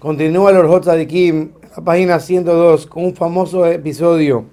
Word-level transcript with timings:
Continúa 0.00 0.50
el 0.50 0.56
Orjot 0.56 0.84
Tzadikim, 0.84 1.50
la 1.76 1.84
página 1.84 2.20
102, 2.20 2.86
con 2.86 3.04
un 3.04 3.14
famoso 3.14 3.66
episodio. 3.66 4.46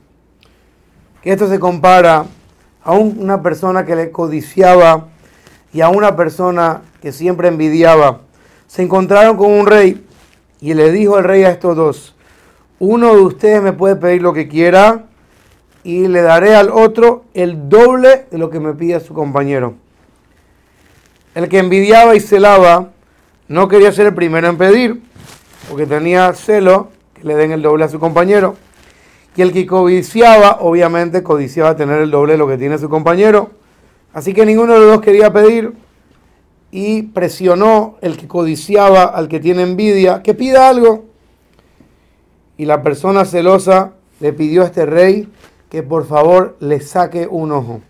Que 1.21 1.31
esto 1.31 1.47
se 1.47 1.58
compara 1.58 2.25
a 2.83 2.92
una 2.92 3.42
persona 3.42 3.86
que 3.86 3.96
le 3.96 4.12
codiciaba 4.12 5.08
y 5.72 5.80
a 5.80 5.88
una 5.88 6.18
persona 6.18 6.82
que 7.02 7.14
siempre 7.14 7.48
envidiaba. 7.48 8.23
Se 8.68 8.82
encontraron 8.82 9.38
con 9.38 9.54
un 9.54 9.66
rey 9.66 10.05
y 10.60 10.73
le 10.73 10.91
dijo 10.91 11.18
el 11.18 11.23
rey 11.23 11.45
a 11.45 11.52
estos 11.52 11.77
dos, 11.77 12.16
uno 12.79 13.16
de 13.16 13.21
ustedes 13.21 13.61
me 13.61 13.71
puede 13.71 13.95
pedir 13.95 14.21
lo 14.21 14.34
que 14.34 14.50
quiera 14.50 15.05
y 15.82 16.09
le 16.09 16.23
daré 16.23 16.57
al 16.57 16.70
otro 16.70 17.23
el 17.34 17.70
doble 17.70 18.25
de 18.29 18.38
lo 18.38 18.50
que 18.50 18.59
me 18.59 18.73
pide 18.73 19.00
su 19.00 19.14
compañero. 19.14 19.75
El 21.36 21.48
que 21.48 21.59
envidiaba 21.59 22.18
y 22.18 22.20
celaba 22.20 22.89
no 23.48 23.70
quería 23.70 23.93
ser 23.93 24.07
el 24.07 24.14
primero 24.14 24.50
en 24.50 24.57
pedir, 24.57 25.06
porque 25.70 25.86
tenía 25.86 26.34
celo 26.34 26.89
que 27.13 27.23
le 27.23 27.35
den 27.35 27.52
el 27.52 27.62
doble 27.62 27.85
a 27.85 27.89
su 27.89 27.99
compañero. 27.99 28.55
Y 29.35 29.41
el 29.41 29.52
que 29.52 29.66
codiciaba, 29.66 30.57
obviamente 30.62 31.21
codiciaba 31.21 31.76
tener 31.76 31.99
el 31.99 32.12
doble 32.12 32.34
de 32.34 32.38
lo 32.40 32.48
que 32.48 32.57
tiene 32.57 32.77
su 32.77 32.90
compañero. 32.90 33.52
Así 34.13 34.34
que 34.34 34.45
ninguno 34.45 34.73
de 34.73 34.80
los 34.80 34.91
dos 34.93 35.02
quería 35.02 35.31
pedir 35.31 35.73
y 36.71 37.03
presionó 37.03 37.98
el 38.02 38.17
que 38.17 38.27
codiciaba 38.27 39.03
al 39.03 39.27
que 39.27 39.40
tiene 39.40 39.62
envidia 39.62 40.23
que 40.23 40.34
pida 40.34 40.70
algo. 40.70 41.05
Y 42.57 42.65
la 42.65 42.81
persona 42.81 43.26
celosa 43.26 43.93
le 44.20 44.34
pidió 44.34 44.63
a 44.63 44.65
este 44.65 44.85
rey 44.85 45.29
que 45.70 45.84
por 45.84 46.05
favor 46.07 46.55
le 46.59 46.79
saque 46.79 47.27
un 47.29 47.52
ojo. 47.52 47.81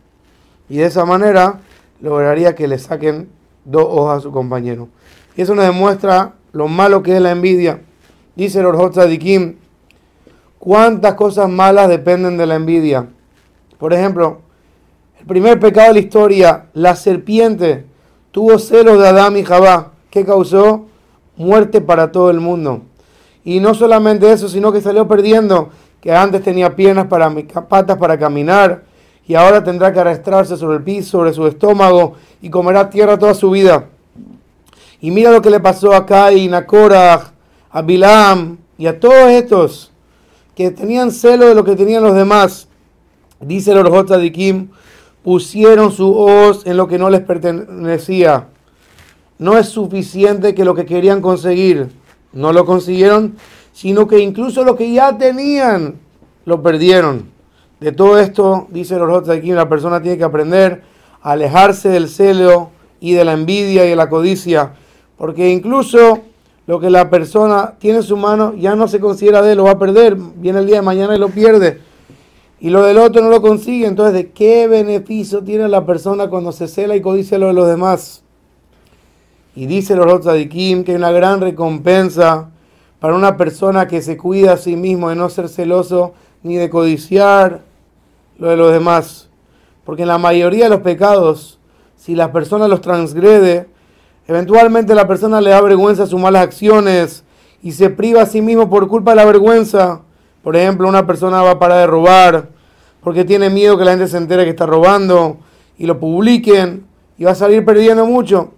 Y 0.70 0.78
de 0.78 0.86
esa 0.86 1.06
manera 1.06 1.62
lograría 2.02 2.56
que 2.56 2.68
le 2.68 2.78
saquen 2.78 3.30
dos 3.64 3.86
ojos 3.86 4.18
a 4.18 4.22
su 4.22 4.32
compañero. 4.32 4.90
Y 5.36 5.44
eso 5.44 5.56
nos 5.56 5.66
demuestra 5.66 6.34
lo 6.58 6.68
malo 6.68 7.04
que 7.04 7.16
es 7.16 7.22
la 7.22 7.30
envidia. 7.30 7.82
Dice 8.36 8.62
el 8.62 8.66
Orjot 8.66 8.96
cuántas 10.58 11.14
cosas 11.14 11.48
malas 11.48 11.88
dependen 11.88 12.36
de 12.36 12.48
la 12.48 12.56
envidia. 12.56 13.06
Por 13.78 13.94
ejemplo, 13.94 14.40
el 15.20 15.28
primer 15.28 15.60
pecado 15.60 15.90
de 15.90 15.94
la 15.94 16.00
historia, 16.00 16.66
la 16.74 16.96
serpiente 16.96 17.86
tuvo 18.32 18.58
celos 18.58 19.00
de 19.00 19.08
Adán 19.08 19.38
y 19.38 19.44
Jabá, 19.44 19.92
que 20.10 20.26
causó 20.26 20.88
muerte 21.36 21.80
para 21.80 22.12
todo 22.12 22.32
el 22.32 22.40
mundo. 22.40 22.82
Y 23.44 23.60
no 23.60 23.76
solamente 23.76 24.32
eso, 24.32 24.50
sino 24.50 24.72
que 24.72 24.82
salió 24.82 25.08
perdiendo, 25.08 25.70
que 26.02 26.12
antes 26.12 26.42
tenía 26.42 26.76
piernas 26.76 27.06
para 27.06 27.32
patas 27.70 27.98
para 27.98 28.18
caminar, 28.18 28.84
y 29.28 29.36
ahora 29.36 29.64
tendrá 29.64 29.94
que 29.94 30.00
arrastrarse 30.00 30.58
sobre 30.58 30.78
el 30.78 30.84
piso, 30.84 31.12
sobre 31.12 31.34
su 31.34 31.46
estómago, 31.46 32.16
y 32.42 32.50
comerá 32.50 32.90
tierra 32.90 33.20
toda 33.20 33.36
su 33.36 33.52
vida. 33.52 33.90
Y 35.00 35.12
mira 35.12 35.32
lo 35.32 35.42
que 35.42 35.50
le 35.50 35.60
pasó 35.60 35.94
a 35.94 36.06
Cain, 36.06 36.54
a 36.54 36.66
Korah, 36.66 37.32
a 37.70 37.82
Bilam 37.82 38.58
y 38.78 38.88
a 38.88 39.00
todos 39.00 39.30
estos 39.30 39.92
que 40.56 40.72
tenían 40.72 41.12
celo 41.12 41.48
de 41.48 41.56
lo 41.56 41.64
que 41.64 41.76
tenían 41.76 42.02
los 42.02 42.16
demás. 42.16 42.68
Dice 43.40 43.72
el 43.72 43.78
Orjot 43.78 44.10
Kim, 44.32 44.70
pusieron 45.24 45.92
su 45.92 46.12
hoz 46.12 46.66
en 46.66 46.78
lo 46.78 46.88
que 46.88 46.98
no 46.98 47.12
les 47.12 47.22
pertenecía. 47.22 48.48
No 49.38 49.56
es 49.58 49.70
suficiente 49.70 50.56
que 50.56 50.66
lo 50.66 50.74
que 50.74 50.88
querían 50.88 51.22
conseguir 51.22 51.90
no 52.34 52.54
lo 52.54 52.66
consiguieron, 52.66 53.36
sino 53.72 54.08
que 54.08 54.20
incluso 54.20 54.64
lo 54.64 54.76
que 54.76 54.92
ya 54.92 55.16
tenían 55.20 56.00
lo 56.46 56.64
perdieron. 56.64 57.30
De 57.80 57.92
todo 57.92 58.18
esto, 58.18 58.66
dice 58.72 58.96
el 58.96 59.02
Orjot 59.02 59.40
Kim, 59.40 59.54
la 59.54 59.70
persona 59.70 60.02
tiene 60.02 60.18
que 60.18 60.24
aprender 60.24 60.82
a 61.22 61.34
alejarse 61.34 61.90
del 61.90 62.10
celo 62.10 62.72
y 63.00 63.14
de 63.14 63.26
la 63.26 63.34
envidia 63.34 63.86
y 63.86 63.90
de 63.90 63.96
la 63.96 64.10
codicia, 64.10 64.74
porque 65.18 65.50
incluso 65.50 66.20
lo 66.68 66.80
que 66.80 66.90
la 66.90 67.10
persona 67.10 67.76
tiene 67.80 68.00
en 68.00 68.04
su 68.04 68.18
mano 68.18 68.54
ya 68.56 68.76
no 68.76 68.88
se 68.88 69.00
considera 69.00 69.42
de 69.42 69.52
él, 69.52 69.58
lo 69.58 69.64
va 69.64 69.72
a 69.72 69.80
perder, 69.80 70.16
viene 70.16 70.60
el 70.60 70.68
día 70.68 70.78
de 70.78 70.82
mañana 70.82 71.16
y 71.16 71.20
lo 71.20 71.30
pierde. 71.30 71.82
Y 72.60 72.70
lo 72.70 72.84
del 72.84 72.98
otro 72.98 73.22
no 73.22 73.30
lo 73.30 73.42
consigue, 73.42 73.86
entonces 73.86 74.14
¿de 74.14 74.32
qué 74.32 74.68
beneficio 74.68 75.44
tiene 75.44 75.68
la 75.68 75.86
persona 75.86 76.28
cuando 76.30 76.52
se 76.52 76.68
cela 76.68 76.96
y 76.96 77.02
codicia 77.02 77.38
lo 77.38 77.48
de 77.48 77.54
los 77.54 77.68
demás? 77.68 78.24
Y 79.56 79.66
dice 79.66 79.96
los 79.96 80.12
otros 80.12 80.36
Kim 80.48 80.84
que 80.84 80.92
hay 80.92 80.98
una 80.98 81.12
gran 81.12 81.42
recompensa 81.42 82.50
para 83.00 83.16
una 83.16 83.38
persona 83.38 83.88
que 83.88 84.02
se 84.02 84.18
cuida 84.18 84.54
a 84.54 84.58
sí 84.58 84.76
mismo 84.76 85.10
de 85.10 85.16
no 85.16 85.30
ser 85.30 85.50
celoso 85.50 86.14
ni 86.44 86.56
de 86.56 86.70
codiciar 86.70 87.62
lo 88.38 88.50
de 88.50 88.58
los 88.58 88.72
demás. 88.72 89.30
Porque 89.84 90.04
en 90.04 90.10
la 90.10 90.18
mayoría 90.18 90.66
de 90.66 90.70
los 90.72 90.82
pecados, 90.82 91.60
si 91.96 92.14
la 92.14 92.32
persona 92.32 92.68
los 92.68 92.82
transgrede, 92.82 93.68
Eventualmente 94.28 94.94
la 94.94 95.08
persona 95.08 95.40
le 95.40 95.52
da 95.52 95.62
vergüenza 95.62 96.04
a 96.04 96.08
sus 96.08 96.20
malas 96.20 96.44
acciones 96.44 97.24
y 97.64 97.72
se 97.72 97.90
priva 97.90 98.24
a 98.24 98.26
sí 98.26 98.42
mismo 98.42 98.70
por 98.70 98.90
culpa 98.90 99.12
de 99.12 99.16
la 99.16 99.26
vergüenza. 99.26 100.02
Por 100.44 100.58
ejemplo, 100.58 100.88
una 100.88 101.08
persona 101.08 101.42
va 101.42 101.52
a 101.52 101.60
parar 101.60 101.80
de 101.80 101.88
robar 101.88 102.50
porque 103.02 103.24
tiene 103.24 103.50
miedo 103.50 103.78
que 103.78 103.86
la 103.86 103.92
gente 103.92 104.08
se 104.08 104.18
entere 104.18 104.44
que 104.44 104.50
está 104.50 104.66
robando 104.66 105.38
y 105.78 105.86
lo 105.86 105.98
publiquen 105.98 106.86
y 107.18 107.24
va 107.24 107.32
a 107.32 107.36
salir 107.36 107.64
perdiendo 107.64 108.06
mucho. 108.06 108.52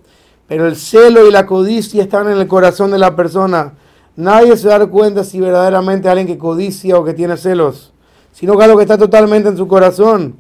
Pero 0.48 0.66
el 0.66 0.76
celo 0.76 1.28
y 1.28 1.32
la 1.32 1.46
codicia 1.46 2.02
están 2.02 2.32
en 2.32 2.40
el 2.40 2.48
corazón 2.48 2.90
de 2.90 2.98
la 2.98 3.16
persona. 3.16 3.74
Nadie 4.16 4.58
se 4.58 4.70
da 4.70 4.84
cuenta 4.88 5.24
si 5.24 5.40
verdaderamente 5.40 6.10
alguien 6.10 6.26
que 6.26 6.40
codicia 6.40 6.98
o 6.98 7.06
que 7.06 7.14
tiene 7.14 7.38
celos, 7.38 7.94
sino 8.32 8.58
que 8.58 8.64
algo 8.64 8.78
que 8.78 8.84
está 8.84 8.98
totalmente 8.98 9.50
en 9.50 9.58
su 9.58 9.68
corazón. 9.68 10.38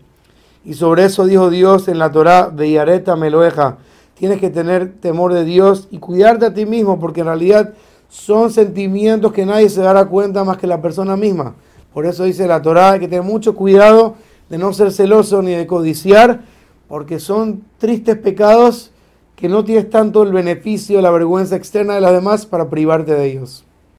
Y 0.65 0.73
sobre 0.73 1.05
eso 1.05 1.25
dijo 1.25 1.51
Dios 1.51 1.87
en 1.87 1.99
la 1.99 2.11
Torá 2.11 2.49
de 2.49 2.71
Yareta 2.71 3.15
Meloeja 3.15 3.77
tienes 4.19 4.41
que 4.41 4.49
tener 4.49 4.91
temor 4.99 5.33
de 5.33 5.45
Dios 5.45 5.87
y 5.91 5.99
cuidarte 5.99 6.45
a 6.45 6.53
ti 6.53 6.65
mismo, 6.65 6.99
porque 6.99 7.21
en 7.21 7.27
realidad 7.27 7.73
son 8.09 8.51
sentimientos 8.51 9.31
que 9.31 9.45
nadie 9.45 9.69
se 9.69 9.81
dará 9.81 10.05
cuenta 10.05 10.43
más 10.43 10.57
que 10.57 10.67
la 10.67 10.81
persona 10.81 11.15
misma. 11.15 11.55
Por 11.93 12.05
eso 12.05 12.25
dice 12.25 12.45
la 12.45 12.61
Torá, 12.61 12.99
que 12.99 13.07
tener 13.07 13.23
mucho 13.23 13.55
cuidado 13.55 14.15
de 14.49 14.57
no 14.57 14.73
ser 14.73 14.91
celoso 14.91 15.41
ni 15.41 15.51
de 15.51 15.65
codiciar, 15.65 16.41
porque 16.89 17.19
son 17.19 17.63
tristes 17.77 18.17
pecados 18.17 18.91
que 19.37 19.47
no 19.47 19.63
tienes 19.63 19.89
tanto 19.89 20.23
el 20.23 20.33
beneficio, 20.33 21.01
la 21.01 21.11
vergüenza 21.11 21.55
externa 21.55 21.95
de 21.95 22.01
las 22.01 22.11
demás 22.11 22.45
para 22.45 22.69
privarte 22.69 23.13
de 23.13 23.25
ellos. 23.25 23.63